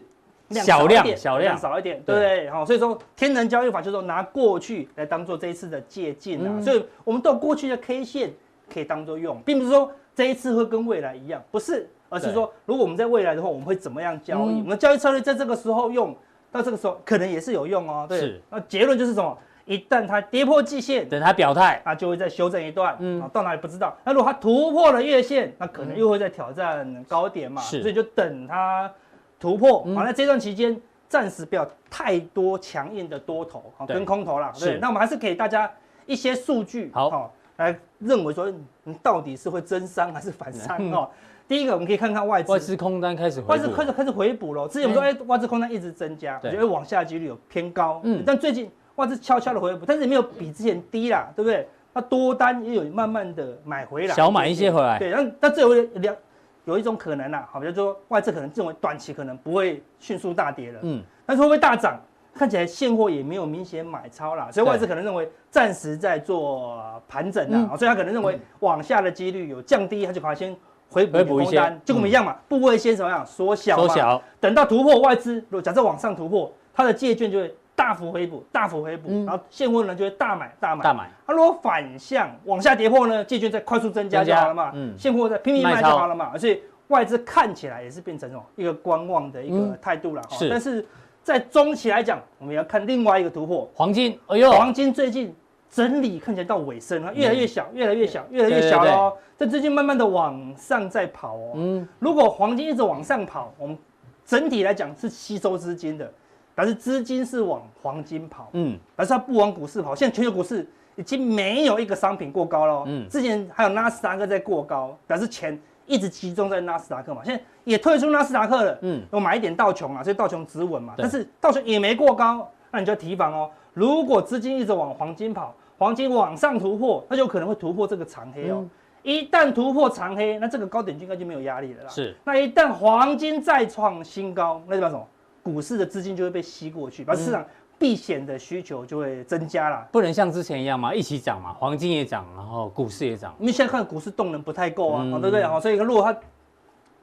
[0.50, 2.50] 小量，小量少一点，对不对？
[2.50, 8.32] 好，所以说天人交易法就是说拿过去来当做这一次的借鉴啊，所以我们到过去的 K 线。
[8.72, 14.60] 可以当做用，并不是说这一次会跟未来一样，不是，而是说如果我们在未来的话，我们会怎么样交易？
[14.62, 16.16] 我们交易策略在这个时候用，
[16.52, 18.06] 到这个时候可能也是有用哦。
[18.08, 19.36] 对，那结论就是什么？
[19.66, 22.96] 一旦它跌破季线，等它表态，那就会再修正一段。
[22.98, 23.96] 嗯，到哪里不知道。
[24.02, 27.62] 那如果它突破了月线，那可能又会再挑战高点嘛。
[27.62, 27.80] 是。
[27.80, 28.92] 所以就等它
[29.38, 29.84] 突破。
[29.94, 34.52] 好，那这段期间暂时不要太多强硬的多头跟空头了。
[34.58, 34.78] 对。
[34.80, 35.70] 那我们还是给大家
[36.04, 36.90] 一些数据。
[36.92, 37.32] 好。
[37.60, 38.50] 来认为说，
[38.84, 41.08] 你到底是会增伤还是反伤哦？
[41.46, 44.66] 第一个，我们可以看看外资，外资空单开始回补，外资开始开始回补了。
[44.66, 48.00] 之前我们说，哎，外资空单一直增加，我觉得往下几率有偏高。
[48.04, 51.68] 嗯，但最近外资悄悄的回补，但是也没有比之前低啦，对不对？
[51.92, 54.98] 那多单也有慢慢的买回来，小买一些回来。
[54.98, 56.16] 对，那那这有两
[56.64, 62.00] 有一种可能啦，好，比如说外资可能认为短期可能不会迅速大跌了，嗯，但是会不会大涨？
[62.34, 70.56] 看起来现货也没有明显买超啦，所以外资可能认为暂时在做盘整啦，所以他可能认为往下的几率有降低，他就把它先
[70.88, 73.26] 回补一单，就跟我们一样嘛，部位先怎么样？
[73.26, 80.82] 缩小，缩小，等到突破外资，如果假设往上突破，它的借券就会大幅回补，大幅回补，然后现货呢就会大买大买。
[80.82, 81.10] 大买。
[81.26, 90.86] 它如果反向往下跌破呢，借券再快速增加就好了嘛，嗯，现货再拼命卖就好了嘛，而且外资看起来也是变成这种一个观望的一个态度了，是，但是。
[91.30, 94.18] 在中期来讲，我们要看另外一个突破，黄金。
[94.26, 95.32] 哎呦，黄金最近
[95.70, 99.16] 整理看起来到尾声了，越来越小，越来越小，越来越小了哦。
[99.38, 101.52] 但最近慢慢的往上在跑哦。
[101.54, 103.78] 嗯，如果黄金一直往上跑，我们
[104.26, 106.12] 整体来讲是吸收资金的，
[106.52, 108.48] 但是资金是往黄金跑。
[108.54, 109.94] 嗯，而是它不往股市跑。
[109.94, 112.82] 现在全球股市已经没有一个商品过高了。
[112.88, 115.56] 嗯，之前还有纳斯达克在过高，但是钱。
[115.90, 118.78] 一直集中在纳斯达克嘛，现在也退出纳斯达克了。
[118.82, 120.94] 嗯，我买一点道琼啊，所以道琼止稳嘛。
[120.96, 123.50] 但是道琼也没过高，那你就要提防哦。
[123.74, 128.64] 如果资金一直往黄金跑，黄金往上突破，那就可能会突破这个长黑哦。
[129.02, 131.88] 一旦突破长黑，那这个高点就应该就没有压力了啦。
[131.88, 132.14] 是。
[132.24, 135.04] 那一旦黄金再创新高，那代表什么？
[135.42, 137.44] 股市的资金就会被吸过去，把市场。
[137.80, 143.34] 避险的需求就会增加了，不能像之前一样嘛，一起涨嘛，黄金也涨，然后股市也涨。
[143.38, 145.42] 因为现在看股市动能不太够啊，嗯、对不对？
[145.44, 146.14] 好，所以如果它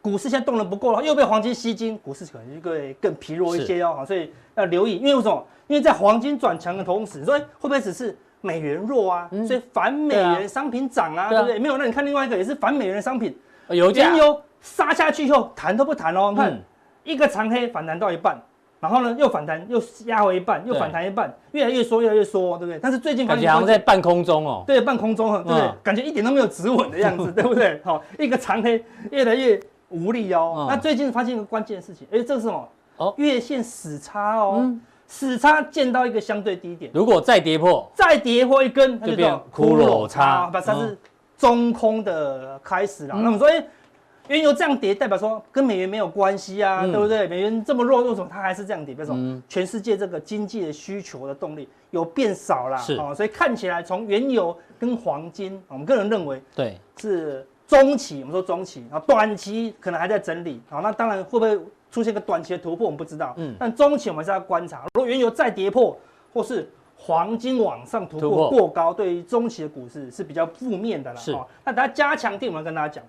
[0.04, 3.96] 股市现在动能不够了，又被黄金吸金，股市可能就会更疲弱一些哦。
[3.98, 5.44] 好，所以要留意，因为为什么？
[5.66, 9.28] 因为在黄金转强的同时，所以会不会只是美元弱啊？
[9.32, 11.58] 嗯、所以反美元商品涨啊，对不对？
[11.58, 13.36] 没有，那你看另外一个也是反美元的商品，
[13.70, 16.30] 油价油杀下去以后弹都不弹哦。
[16.30, 16.62] 你看、嗯、
[17.04, 18.39] 一个长黑反弹到一半。
[18.80, 22.80] 然后呢，又反弹，又压回一半，又反弹一半，越来越缩，越来越缩，对不对？
[22.80, 24.63] 但是最近感觉好像在半空中哦。
[24.67, 25.71] 对，半空中，对不对？
[25.82, 27.82] 感觉一点都没有止稳的样子， 对不对？
[27.84, 29.59] 好，一个长黑越来越
[29.89, 30.67] 无力哦。
[30.69, 32.69] 那最近发现一个关键的事情，哎，这是什么？
[32.97, 34.71] 哦，月线死叉哦，
[35.07, 40.95] 死叉见到一个相对低点，如果再跌破，再跌破一根，它就变骷髅叉，把它是
[41.36, 43.15] 中空的开始了。
[43.15, 43.55] 那么所以。
[44.28, 47.28] 原油这样跌，代表说跟美元没有关系啊，嗯、对不对？
[47.28, 48.93] 美元这么弱，为什么它还是这样跌？
[48.93, 61.59] 比如说，嗯、全世界这个经济的需求的动力有变少了，是、哦，所以看起来从原油跟黄金，我们个人认为，对，是中期，我们说中期，然后短期可能还在整理，好，那当然会不会
[61.89, 65.97] 出现个短期的突破，我们不知道，嗯，但中期我们是要观察，如果原油再跌破，
[66.34, 73.03] 或是黄金往上突破过高，对于中期的股市是比较负面的了，是，那大家加强定，我们跟大家讲。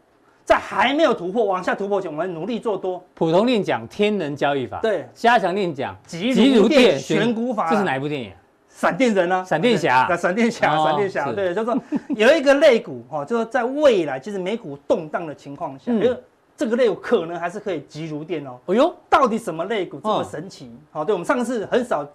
[0.68, 3.02] 在还没有突破、往下突破前，我们努力做多。
[3.14, 7.70] 普通练讲天能交易法，对；加强练讲急如电选股法。
[7.70, 8.32] 这是哪一部电影？
[8.68, 9.44] 闪电人呢？
[9.44, 10.06] 闪电侠。
[10.16, 11.32] 闪电侠，闪电侠。
[11.32, 16.16] 对，就是说有一个类股，哈， 就是在未来其实美股动荡的情况下，因为
[16.56, 18.58] 这个类股可能还是可以急如电哦。
[18.66, 20.70] 哎呦，到底什么类股这么神奇？
[20.90, 22.06] 好，对我们上次很少。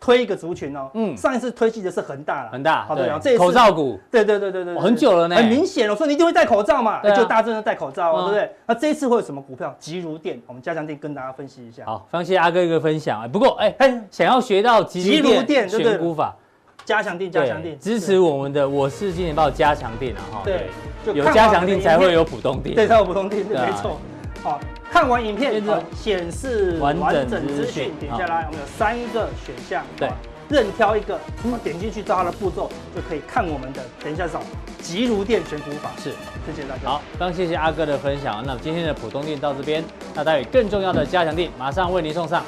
[0.00, 8.50] 推一个族群哦，嗯，上一次推进的是恒大了，恒大，好对，然后这一次口罩股，对对对对对，很久了呢，很明显了，说你一定会戴口罩嘛，就大家真的戴口罩，对不对？
[8.66, 9.74] 那这一次会有什么股票？
[9.78, 11.84] 吉如电，我们加强店跟大家分析一下。
[11.86, 13.22] 好，感谢阿哥一个分享。
[13.22, 16.36] 啊，不过哎哎，想要学到吉如电选股法，
[16.84, 20.66] 加强店，加强店，支持我们的我是金钱豹加强店啊哈，对，
[21.14, 23.98] 有加强店才会有普通店， 对，才有普通錠，没错。
[24.44, 24.60] 好，
[24.92, 25.64] 看完影片
[25.96, 26.94] 显示完
[27.30, 30.06] 整资讯，点下来，我们有三个选项，对。
[30.50, 31.18] 任挑一个，
[31.62, 33.82] 点进去照它的步骤，就可以看我们的。
[34.02, 34.42] 等一下找
[34.82, 36.10] 吉如电选股法，是，
[36.44, 36.86] 谢谢大家。
[36.86, 38.44] 好，非常谢谢阿哥的分享。
[38.46, 39.82] 那么今天的普通店到这边，
[40.14, 42.44] 那待会更重要的加强店马上为您送上。